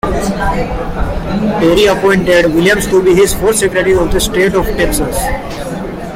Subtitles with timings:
[1.61, 5.15] Perry appointed Williams to be his fourth Secretary of State of Texas.